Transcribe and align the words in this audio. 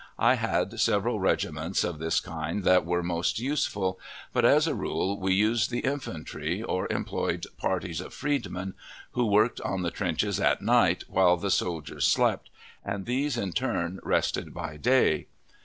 I 0.17 0.33
had 0.33 0.79
several 0.79 1.19
regiments 1.19 1.83
of 1.83 1.99
this 1.99 2.19
kind 2.19 2.63
that 2.63 2.87
were 2.87 3.03
most 3.03 3.37
useful, 3.37 3.99
but 4.33 4.43
as 4.43 4.65
a 4.65 4.73
rule 4.73 5.19
we 5.19 5.35
used 5.35 5.69
the 5.69 5.81
infantry, 5.81 6.63
or 6.63 6.91
employed 6.91 7.45
parties 7.59 8.01
of 8.01 8.11
freedmen, 8.11 8.73
who 9.11 9.27
worked 9.27 9.61
on 9.61 9.83
the 9.83 9.91
trenches 9.91 10.39
at 10.39 10.59
night 10.63 11.03
while 11.07 11.37
the 11.37 11.51
soldiers 11.51 12.07
slept, 12.07 12.49
and 12.83 13.05
these 13.05 13.37
in 13.37 13.51
turn 13.51 13.99
rested 14.01 14.55
by 14.55 14.75
day. 14.75 15.27